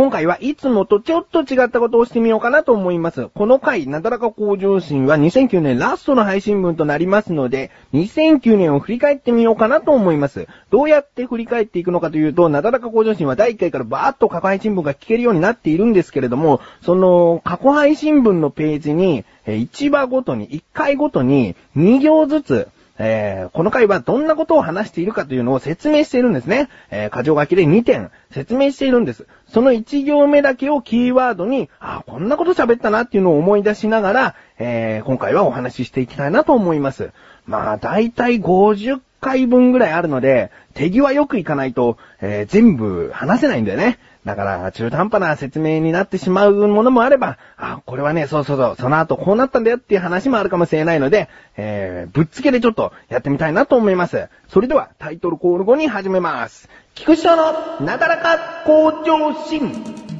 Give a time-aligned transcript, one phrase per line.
[0.00, 3.28] 今回はいつもとちょっと違ったことをしてみようかなと思います。
[3.34, 10.46] この回、なだらか向上心は2009年ラストの配信分となりますので、2009年を振り返ってみようかなと思います。
[10.70, 22.68] どうやって振り返っていくのかというと、なだらか向上心は第1回からバーッと過去配信分が聞けるようになっているんですけれども、その過去配信分のページに、1話ごとに、1回ごとに2行ずつ、
[23.02, 26.68] えー、この回はどんなことを話しているかというのを説明しているんですね。
[26.90, 29.26] えー、過剰書きで2点説明しているんです。
[29.48, 37.12] その1行目だけをキーワードに、あ、こんなこと喋ったなっていうのを思い出しながら、えー、今回はお話ししていきたいなと思います。
[37.46, 43.98] まあ、だいたい50回分ぐらいあるので、手際よくいかないと、えー、全部話せないんだよね。
[44.24, 54.28] だから、中途半端な説明になってしまうものもあれば、あ、これはね、そうそうそう、その後こうなったんだよっていう話もあるかもしれないので、えー、ぶっつけでちょっとやってみたいなと思います。
[54.48, 56.68] それでは、タイトルコール後に始めます。
[56.94, 60.19] 菊池のなだらか向上心。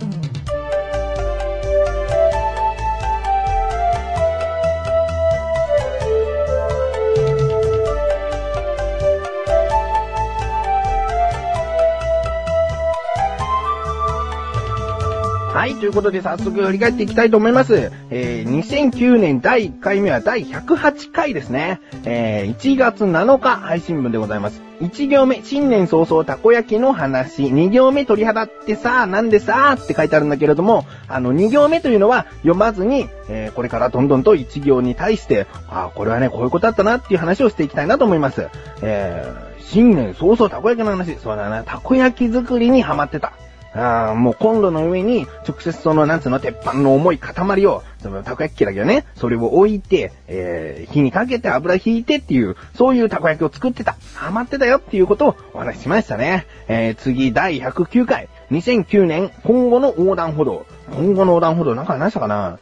[15.61, 17.93] はい、ということで早速振り返っていきたいと思います。
[18.09, 21.83] えー、2009年第1回目は第108回ですね。
[22.05, 24.63] えー、1月7日配信分でございます。
[24.81, 27.43] 1行目、新年早々たこ焼きの話。
[27.43, 38.49] 2行目、鳥肌ってさ、なんでさって書いてあるんだけれども、あの、2行目というのは読まずに、えー、これからどんどんと1行に対して、あ、これはね、こういうことだったなっていう話をしていきたいなと思います。
[38.81, 41.15] えー、新年早々たこ焼きの話。
[41.17, 43.35] そうだな、たこ焼き作りにハマってた。
[43.73, 53.97] あもうコンロの上に、直接その、なんつうの、鉄板の重い塊を、その、たこ焼き器だけどね、それを置いて、えー、火にかけて油引いてっていう、そういうたこ焼きを作ってた。
[54.15, 56.47] ハマってたよっていうことをお話ししましたね。
[56.67, 58.29] えー、次、第109回。
[58.51, 60.67] 2009年、今後の横断歩道。
[60.91, 62.59] 今後の横断歩道なんか話したかな？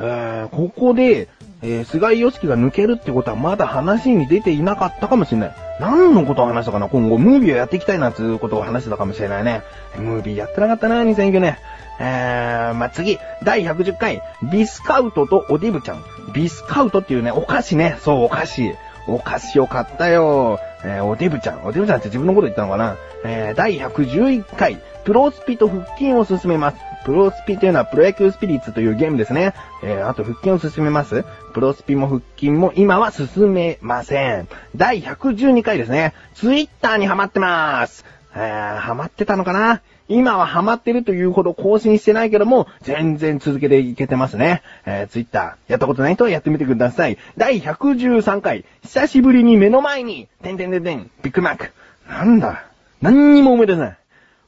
[0.00, 1.28] えー、ここで、
[1.60, 5.54] えー、菅井良樹が抜けるってことはまだ話に出ていなかったかもしれない。
[5.80, 6.88] 何のことを話したかな？
[6.88, 9.62] 今後、ムービーをやっていきたいなっていうことを話してたかもしれないね。
[9.96, 11.56] ムービーやってなかったな、2009年。
[12.00, 16.04] えー、まあ、次、第110回、ビスカウトとオディブちゃん。
[16.32, 17.96] ビスカウトっていうね、お菓子ね。
[18.00, 18.74] そう、お菓子。
[19.06, 20.60] お菓子を買ったよ。
[20.84, 21.64] えー、おデブちゃん。
[21.64, 22.96] おデブちゃんって自分のこと言ったのかな？
[23.24, 26.76] えー、第111回、プロスピと腹筋を進めます。
[27.04, 29.54] プロスピというのはプロ野球スピリッツというゲームですね。
[29.82, 31.24] えー、あと腹筋を進めます。
[31.54, 34.48] プロスピも腹筋も今は進めません。
[34.76, 36.12] 第112回ですね。
[36.34, 38.04] ツイッターにハマってます。
[38.34, 39.80] えー、ハマってたのかな？
[40.08, 44.62] 今はハマってるというほど更新してないけども、全然続けていけてますね。
[44.86, 47.18] えー、ツイッター、やったことない人はやってみてください。
[47.36, 51.70] 第113回、久しぶりに目の前に、てんてんてんてん、ビッグマック。
[52.08, 52.67] なんだ？
[53.00, 53.98] 何にも思い出せない。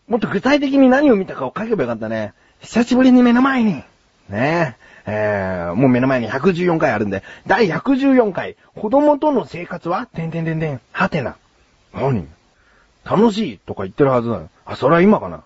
[0.09, 2.34] もっと具体的に何を見たかを書けばよかったね。
[2.61, 3.75] 久しぶりに目の前に。
[4.28, 4.77] ねえ。
[5.06, 11.37] えー、もう目の前に114回あるんで、第114回、子供との生活はてんてんてんてん、はてな。
[11.93, 12.28] 何？
[13.05, 14.50] 楽しいとか言ってるはずだよ。
[14.67, 15.43] あ、それは今かな。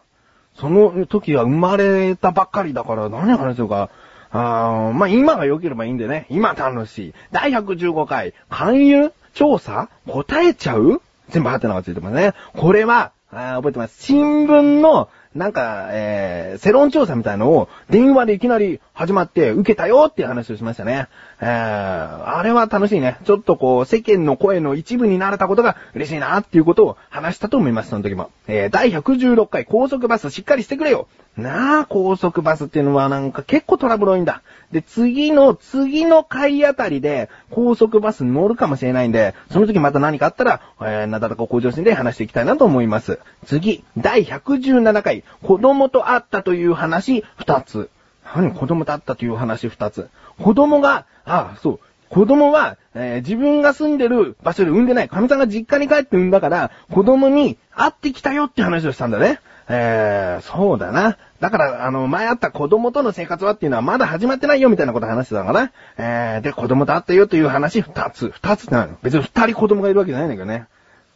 [0.57, 3.91] その時は生まれたばっかりだから何話そうか。
[4.31, 6.27] あーまあ、今が良ければいいんでね。
[6.29, 7.15] 今楽しい。
[7.31, 9.13] 第115回、勧誘？
[9.35, 9.89] 調査？
[10.07, 11.01] 答えちゃう？
[11.31, 12.33] 全部ハテナがついてますね。
[12.57, 14.03] これは、あ覚えてます。
[14.03, 21.09] 新聞の、なんか、えー、世論調査みたいのを電話でいきなり始まって受けたよっていう話をしましたね。
[21.41, 23.19] えー、あれは楽しいね。
[23.25, 28.31] ちょっとこう、世間の声の一部になれたことが嬉しいなっていうことを話したと思います、その時も。
[28.47, 31.09] えー、第116回高速バスしっかりしてくれよ。
[31.37, 34.43] なあ、高速バスっていうのはなんか結構トラブル多いんだ。
[34.71, 43.19] で、次の、次の回あたりで高速バス乗るかもしれないんで、その時また何かあったら、えー、なだらか向上心で話していきたいなと思います。
[43.47, 47.91] 次、第117回、子供と会ったという話、二つ。
[48.35, 50.09] 何子供と会ったという話二つ。
[50.41, 51.81] 子供が、ああ、そう。
[52.11, 55.09] 子供は、えー、自分が住んでる場所で産んでない。
[55.09, 59.41] 神さんが実家に帰って産んだから、子供に会ってきたよって話をしたんだね。
[59.69, 61.17] えー、そうだな。
[61.41, 68.31] だから、あの、前あった子供との生活はっていうのはまだ始まってないよみたいなこと話してたから、えー、で、子供と会ったよという話二つ。
[68.31, 70.67] 二つってなの別に二人子供がいるわけじゃないんだけどね。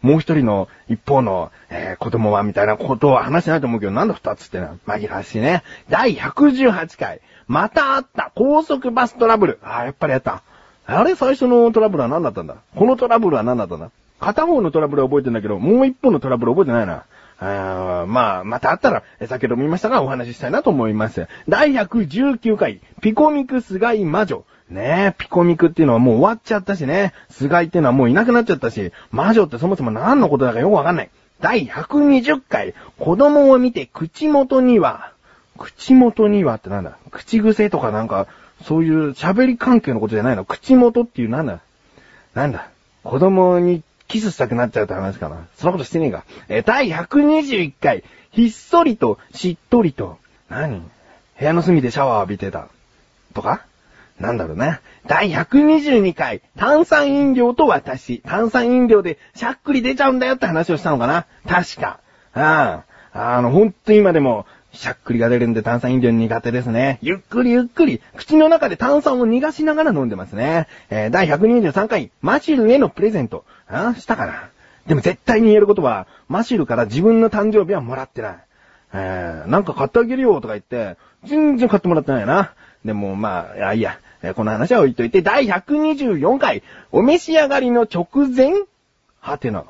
[0.00, 5.62] もう一人の一方の、えー、子供はみたいなことは話してないと思うけど、なんだ二つってのは紛らわしいね。
[5.88, 7.20] 第118回。
[7.48, 9.58] またあった高速バストラブル。
[9.62, 10.42] ああ、やっぱりやった。
[10.86, 11.16] あれ？
[11.16, 12.56] 最初のトラブルは何だったんだ？
[12.76, 13.90] このトラブルは何だったんだ？
[14.20, 17.04] 片方のトラブルは覚えてんだけど、もう一方のトラブル覚えてないな。
[17.40, 21.28] あまあ、またあったら、先ほども言いましたが、お話ししたいなと思います。
[21.48, 24.44] 第119回、ピコミクスガイ魔女。
[24.70, 27.14] ねえ、ピコミクっていうのはもう終わっちゃったしね。
[27.30, 31.10] スガイっていうのはもういなくなっちゃったし、魔女ってそもそも何のことだかよくわかんない。
[31.40, 35.12] 第120回、子供を見て口元には、
[35.56, 36.98] 口元にはってなんだ？
[37.10, 38.26] 口癖とかなんか、
[38.64, 40.44] そういう喋り関係のことじゃないの？
[40.44, 41.60] 口元っていうなんだ？
[42.34, 42.68] なんだ？
[43.04, 45.46] 子供にキスしたくなっちゃうって話かな。
[45.56, 46.24] そんなことしてねえか。
[46.48, 50.18] えー、第121回、ひっそりとしっとりと、
[50.48, 50.80] 何？
[51.38, 52.68] 部屋の隅でシャワー浴びてた。
[53.34, 53.64] とか？
[54.18, 54.80] なんだろうな。
[55.06, 58.20] 第122回、炭酸飲料と私。
[58.26, 62.00] 炭酸飲料でしゃっくり出ちゃうんだよって話をしたのかな確か。
[62.34, 62.82] あ
[63.12, 63.36] あ。
[63.36, 64.46] あの、ほんと今でも、
[64.78, 67.00] しゃっくりが出るんで炭酸飲料苦手ですね。
[67.02, 70.68] ゆっくりゆっくり、口の中で炭酸を逃がしながら飲んでますね。
[70.88, 73.44] えー、第123回、マシルへのプレゼント。
[73.66, 74.50] あしたかな？
[74.86, 78.38] でも絶対に言えることは、マシルから自分の誕生日はもらってない。
[78.92, 82.52] えー、なんか買ってあげるよとか言って、全然買ってもらってないな。
[82.84, 88.52] でも、まあ、いやいや、えー、この話は置いといて、第124回、お召し上がりの直前？
[89.18, 89.64] はてな。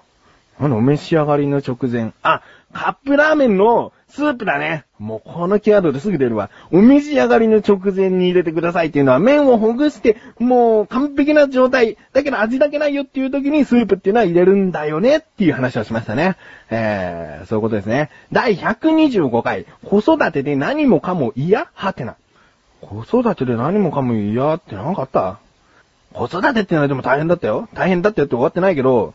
[0.60, 2.12] あの、お召し上がりの直前？
[2.22, 2.42] あ、
[2.72, 4.84] カップラーメンのスープだね。
[4.98, 6.50] もうこのキーワードですぐ出るわ。
[6.70, 11.96] お召し上がりの直前に入れてくださいっていうのは麺をほぐして、もう完璧な状態。
[12.12, 16.36] だけど味だけないよっていう時にスープっていうのは入れるんだよねっていう話をしましたね。
[16.70, 18.10] えー、そういうことですね。
[18.32, 21.68] 第125回、子育てで何もかも嫌？
[21.74, 22.16] はてな。
[22.80, 25.38] 子育てで何もかも嫌って何かあった？
[26.12, 27.68] 子育てってのはでも大変だったよ。
[27.74, 29.14] 大変だったよって終わってないけど、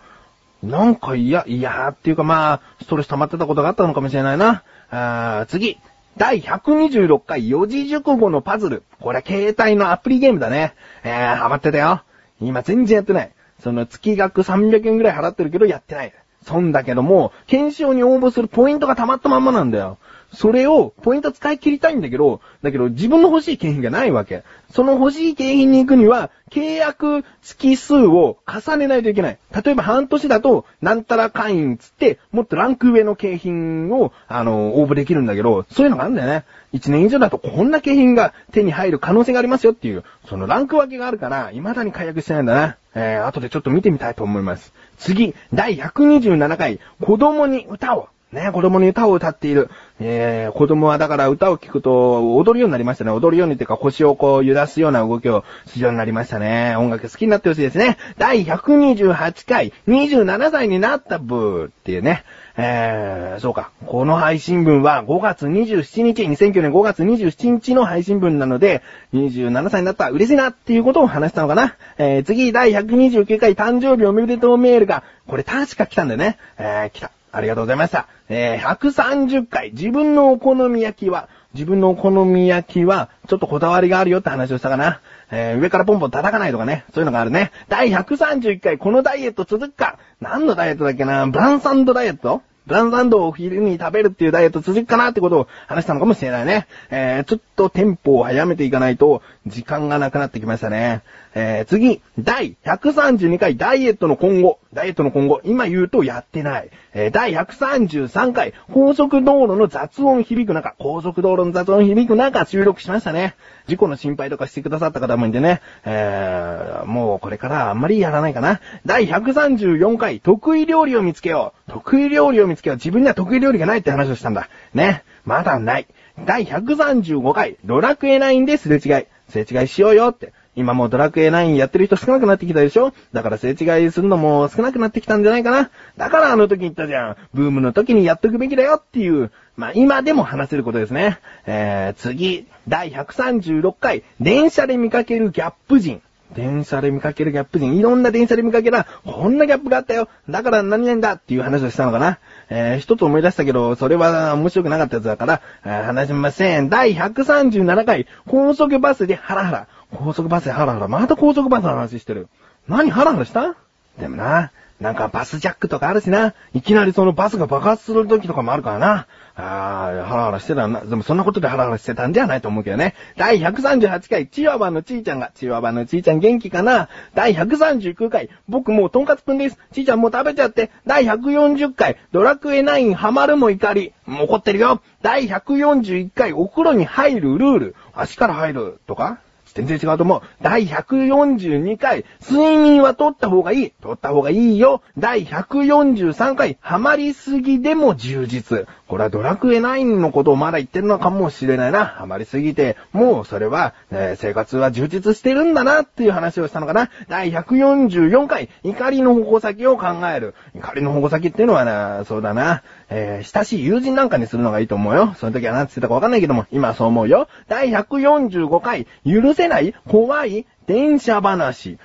[0.63, 4.63] なんか嫌、嫌っていうかまあ、ストレス溜まってたことがあったのかもしれないな。
[4.89, 5.77] あー次。
[6.15, 8.83] 第126回四字熟語のパズル。
[9.01, 10.73] これは携帯のアプリゲームだね。
[11.03, 12.03] えー、ハマってたよ。
[12.39, 13.31] 今全然やってない。
[13.59, 16.13] その月額300円ぐらい払ってるけどやってない。
[16.45, 19.97] そんだけども、検証に応募するポイントが溜まったまんまなんだよ。
[20.33, 24.43] それを、ポイント使い切りたいんだけど、だけど自分の欲しい景品がないわけ。
[24.71, 29.37] その欲しい景品に行くには、契約月数を重ねないといけない。
[29.63, 36.45] 例えば半年だと、なんたら会員つって、もっとランク上の景品を、あの、応募できるんだけど、そういうのがあるんだよね。
[36.73, 42.77] 1年以上だとこんな景品が手に入る可能性がありますよっていう、そのランク分けがあるから、未だに解約してないんだな。
[42.95, 44.73] えー、後でちょっと見てみたいと思います。
[44.97, 48.09] 次、第127回、子供に歌を。
[48.33, 49.69] ね、子供に歌を歌っている。
[49.99, 53.11] えー、子供はだから歌を聴くと踊るようになりましたね。
[53.11, 56.75] 踊るようにっていうか腰をこう揺らすような動きをするようになりましたね。
[56.75, 57.97] 音楽好きになってほしいですね。
[58.17, 62.23] 第128回、27歳になったブーっていうね。
[62.55, 63.71] えー、そうか。
[63.85, 68.83] この配信分は5月27日、2009年5月27日の配信分なので、
[69.13, 71.75] 27歳になった嬉しいなっていうことを話したのかな。
[71.97, 76.37] えー、次、第129回誕生日おめでとうメールが、これ確か来たんだよね。
[76.57, 77.11] えー、来た。
[77.33, 78.07] ありがとうございました。
[78.29, 85.01] えー、130回、自分のお好み焼きは、自分のお好み焼きは、ちょっとこだわりがあるよって話をしたかな。
[85.31, 86.85] えー、上からポンポン叩かないとかね。
[86.93, 87.51] そういうのがあるね。
[87.69, 89.97] 第131回、このダイエット続くか。
[90.21, 91.25] 何のダイエットだっけな？
[91.25, 92.43] ブランサンドダイエット？
[92.67, 96.67] ブランサンドをお昼に食べるっていうダイエット続くかなってことを話したのかもしれないね。
[96.91, 101.01] えー、ちょっとテンポを早めていかないと、時間がなくなってきましたね。
[101.35, 104.59] えー、次、第132回ダイエットの今後。
[104.73, 105.41] ダイエットの今後。
[105.43, 106.69] 今言うとやってない。
[106.93, 113.35] えー、第133回、高速道路の雑音響く中、高速道路の雑音響く中収録しましたね。
[113.67, 115.61] 事故の心配とかしてくださった方もいてね。
[115.85, 118.59] えー、もうこれからあんまりやらないかな。
[118.85, 121.71] 第134回、得意料理を見つけよう。
[121.71, 122.77] 得意料理を見つけよう。
[122.77, 124.49] 自分には得意料理がないって話をしたんだ。
[124.73, 125.03] ね。
[125.25, 125.87] まだない。
[126.25, 129.05] 第135回、ドラクエ9ですれ違い。
[129.29, 130.33] すれ違いしようよって。
[130.55, 132.93] 今もうドラクエ9やってる人少なくなってきたでしょ？
[133.11, 137.17] だからすれ違いするのも少なくなってきたんじゃないかなだからあの時言ったじゃん。
[137.33, 141.19] ブームの時にやっとくべきだよっていう、まあ今でも話せることですね。
[141.45, 146.01] えー、次、第136回、電車で見かけるギャップ人。
[146.35, 147.75] 電車で見かけるギャップ人。
[147.75, 150.07] いろんな電車で見かけた、こんなギャップがあったよ。
[150.29, 152.19] だから何々だっていう話をしたのかな。
[152.49, 156.69] えー、一つ思い出したけど、それは面白くなかったやつだから、えー、話しません。
[156.69, 159.67] 第137回、高速バスでハラハラ。
[159.95, 160.87] 高速バスでハラハラ。
[160.87, 162.27] また高速バスの話してる。
[162.67, 163.55] 何ハラハラした？
[163.99, 166.33] でもな、なんかバスジャックとかあるしな。
[166.53, 169.07] いきなりそのバスが爆発する時とかもあるからな。
[169.35, 170.81] ああ、ハラハラしてたな。
[170.81, 172.95] でもそんなことでハラハラしてたんじゃないと思うけどね。
[173.17, 176.89] 第138回、チワワのちーちゃんが、チワワのちーちゃん元気かな？
[177.13, 179.57] 第139回、僕もうトンカツくんです。
[179.73, 180.71] ちーちゃんもう食べちゃって。
[180.85, 183.93] 第140回、ドラクエ9ハマるも怒り。
[184.05, 184.81] もう怒ってるよ。
[185.01, 187.75] 第141回、お風呂に入るルール。
[187.93, 188.79] 足から入る。
[188.85, 189.19] とか？
[189.53, 190.21] 全然違うと思う。
[190.41, 193.71] 第142回、睡眠は取った方がいい。
[193.81, 194.81] 取った方がいいよ。
[194.97, 198.65] 第143回、ハマりすぎでも充実。
[198.87, 201.85] これはドラクエ9のことをまだ言ってるのかもしれないな。
[201.85, 206.89] ハマりすぎて、もうそれは、えー、生活は充実してるんだなっていう話をしたのかな。
[207.07, 210.35] 第144回、怒りの矛先を考える。
[210.55, 212.63] 怒りの矛先っていうのはな、そうだな。
[212.95, 215.15] えー、親しい友人なんかにするのがいいと思うよ。
[215.17, 217.27] その時は何つってたかわかんないけども、今はそう思うよ。
[217.47, 221.71] 第145回、許せない怖い電車話。
[221.71, 221.77] ん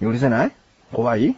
[0.00, 0.52] 許せない？
[0.92, 1.36] 怖い？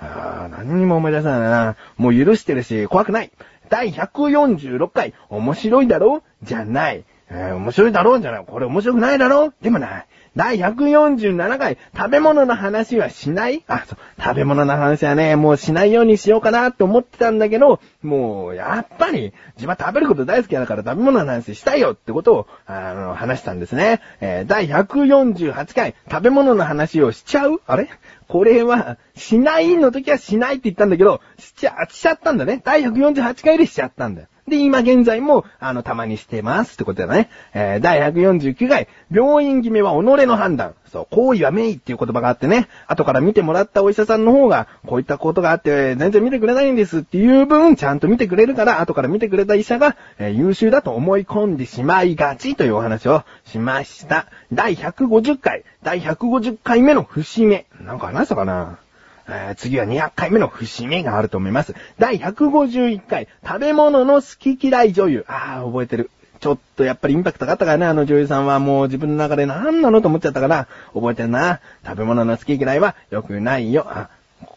[0.00, 1.76] ああ、何にも思い出せないな。
[1.98, 3.30] もう許してるし、怖くない。
[3.68, 6.22] 第146回、面白いだろ？
[6.42, 7.04] じゃない。
[7.28, 8.14] えー、面白いだろ？
[8.14, 8.44] うじゃない。
[8.46, 9.48] これ面白くないだろ？
[9.48, 10.06] うでもない。
[10.34, 13.62] 第147回、食べ物の話はしない？
[13.66, 24.00] あ、そう、食べ物の話はね、もうしないようにしようかなって思ってたんだけど、もう、やっぱり、自分は食べること大好きだから食べ物の話したいよってことを、あの、話したんですね。
[24.22, 27.60] えー、第148回、食べ物の話をしちゃう？
[27.66, 27.90] あれ？
[28.28, 32.62] これは、しないの時はしないって言ったんだけど、しちゃ、しちゃったんだね。
[32.64, 34.28] 第148回でしちゃったんだよ。
[34.48, 37.30] で、今現在も、あの、たまにしてますってことだね。
[37.54, 40.74] えー、第149回、病院決めは己の判断。
[40.90, 54.26] そう、行為は名医っていう言葉があってね、後から見てもらったお医者さんの方が、こういったことがあって、全然見てくれないんですっていう分、ちゃんと見てくれるから、後から見てくれた医者が、えー、優秀だと思い込んでしまいがちというお話をしました。
[54.52, 57.66] 第150回、第150回目の節目。
[57.80, 58.78] なんか話したかな？
[59.28, 61.74] えー次は200回目の節目があると思います。
[61.98, 65.24] 第151回、食べ物の好き嫌い女優。
[65.28, 66.10] ああ、覚えてる。
[66.42, 71.60] ちょっとやっぱりインパクトがあったからね、あの女優さんはもう自分の中で何なのと思っちゃったから、覚えてるな。
[71.86, 73.86] 食べ物の好き嫌いは良くないよ。
[73.88, 74.10] あ、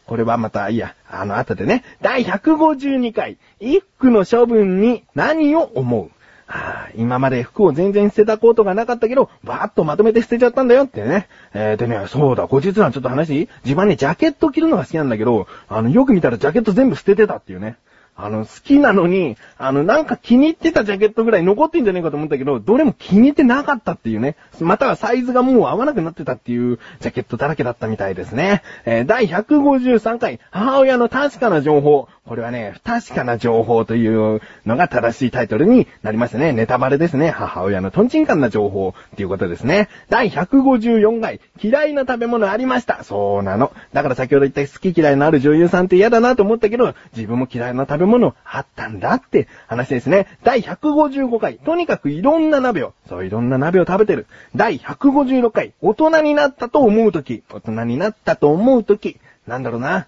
[0.07, 0.95] これはまたいいや。
[1.07, 1.83] あの後でね。
[2.01, 6.09] 第152回、一句の処分に何を思う？
[6.47, 11.27] はあ、今まで服を全然捨てたことがなかったけど、バーッとまとめて捨てちゃったんだよってね。
[11.53, 17.77] えー、でね、そうだ、後日談ちょっと話自分ね、ジャケット着るのが好きなんだけど、あの、よく見たらジャケット全部捨ててたっていうね。
[18.17, 24.37] あの、好きなのに、あの、なんか気に入ってたジャケットぐらい残ってんじゃねえかと思ったけど、どれも気に入ってなかったっていうね。
[24.61, 28.63] またはサイズがもう合わなくなってたっていうジャケットだらけだったみたいですね。
[28.85, 32.07] えー、第153回、母親の確かな情報。
[32.27, 36.53] これはね、不確かな情報というのが正しいタイトルになりましたね。
[36.53, 37.29] ネタバレですね。
[37.29, 39.89] 母親のトンチンカンな情報っていうことですね。
[40.09, 43.03] 第154回、嫌いな食べ物ありました。
[43.03, 43.71] そうなの。
[43.93, 50.25] だから先ほど言った好き嫌いのある女優さんって嫌だなと思ったけど、自分も嫌いな食べ物あったんだって話ですね。
[50.43, 54.25] 第155回、とにかくいろんな鍋を、そういろんな鍋を食べてる。
[54.55, 60.07] 第156回、大人になったと思うとき、大人になったと思うとき、なんだろうな。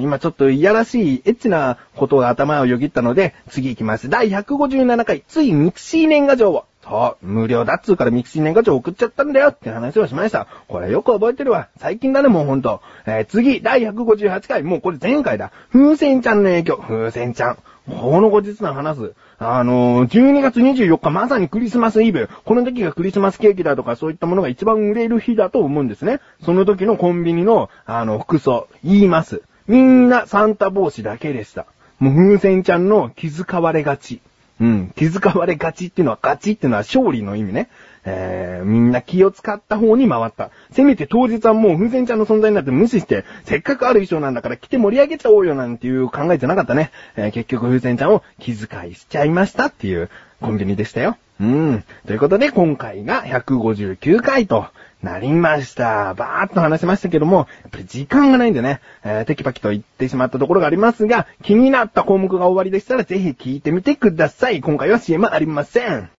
[0.00, 4.08] 今ちょっといやらしい、エッチなことが頭をよぎったので、次行きます。
[4.08, 6.64] 第157回、ついミクシー年賀状を。
[6.82, 10.46] そう、無料だっつうからミクシー年賀状送っちゃったんだよって話をしました。
[10.68, 11.68] これよく覚えてるわ。
[11.78, 12.80] 最近だね、もうほんと。
[13.06, 15.52] えー、次、第158回、もうこれ前回だ。
[15.72, 16.78] 風船ちゃんの影響。
[16.78, 17.58] 風船ちゃん。
[17.88, 19.14] この後日談話す。
[19.38, 22.30] あのー、12月24日まさにクリスマスイブ。
[22.44, 26.20] この時がクリスマスケーキだとかそういったものが一番売れる日だと思うんですね。
[26.44, 29.42] その時のコンビニの、あの、服装、言います。
[29.68, 31.66] みんなサンタ帽子だけでした。
[31.98, 34.20] もう風船ちゃんの気遣われがち。
[34.60, 34.92] うん。
[34.96, 37.68] 気遣われがちっていうのは、ガチっていうのは勝利の意味ね。
[38.08, 40.50] えー、みんな気を使った方に回った。
[40.70, 46.92] せめて当日はもう風船ちゃんの存在になって無視して、せっかくある衣装なんだから来て盛り上げちゃおうよなんていう考えじゃなかったね。
[47.16, 50.08] えー、結局風船ちゃんを気遣いしちゃいましたっていう
[50.40, 51.18] コンビニでしたよ。
[51.40, 51.84] うん。
[52.06, 54.66] ということで今回が159回と
[55.02, 56.14] なりました。
[56.14, 64.60] ばーっと話しましたけども、やっぱり時間がないんでね、えー、テキパキと言ってしまったところがありますが、気になった項目が終わりでしたらぜひ聞いてみてください。
[64.60, 66.10] 今回は CM ありません。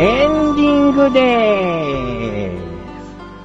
[0.00, 1.20] エンディングで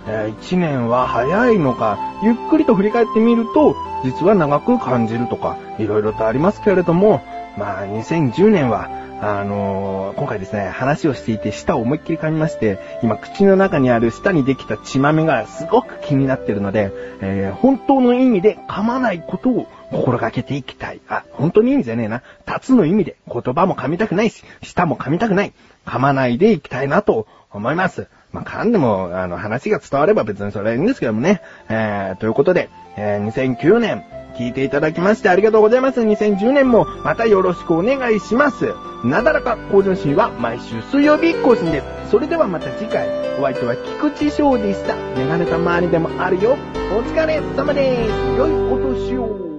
[0.05, 0.43] ーす。
[0.51, 7.23] 一年は早いのか、ゆっくりと振り返ってみると、実は長く感じるとか、いろいろとありますけれども、
[7.57, 16.91] まあ、2010年は、あのー、今回ですね、話をしていて舌を思いっきり噛みまして、今口の中にある舌にできた血豆がすごく気になってるので、
[17.21, 20.99] えー、本当の意味で噛まないことを心がけていきたい。
[21.07, 22.23] あ、本当の意味じゃねえな。
[22.47, 25.53] 立つの意味で言葉も噛みたくないし、舌も噛みたくない。
[25.85, 28.07] 噛まないでいきたいなと思います。
[28.31, 31.41] まあ、噛んでも、あの、話が伝われば別にそれはいいんですけどもね。
[31.69, 34.03] えー、ということで、えー、2009年、
[34.35, 36.01] 聞いていただきましてありがとうございます。
[36.01, 38.73] 2010年もまたよろしくお願いします。
[39.03, 42.11] なだらか向上心は毎週水曜日更新です。
[42.11, 43.07] それではまた次回、
[43.39, 44.95] お相手は菊池翔でした。
[44.95, 46.57] メガネた周りでもあるよ。
[46.95, 48.37] お疲れ様です。
[48.37, 49.52] 良いお年を。